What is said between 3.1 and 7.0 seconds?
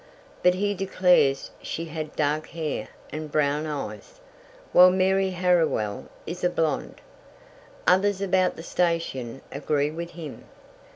and brown eyes, while Mary Harriwell is a blonde.